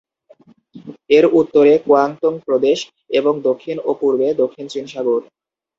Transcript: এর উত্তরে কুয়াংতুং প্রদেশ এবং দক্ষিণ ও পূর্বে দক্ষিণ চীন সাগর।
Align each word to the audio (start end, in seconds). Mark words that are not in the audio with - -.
এর 1.09 1.25
উত্তরে 1.39 1.73
কুয়াংতুং 1.83 2.33
প্রদেশ 2.45 2.79
এবং 3.19 3.33
দক্ষিণ 3.47 3.77
ও 3.85 3.91
পূর্বে 4.01 4.27
দক্ষিণ 4.41 4.65
চীন 4.73 4.85
সাগর। 4.87 5.21